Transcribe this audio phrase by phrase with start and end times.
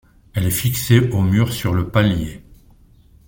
[0.33, 2.41] Elle est fixée au mur sur le palier.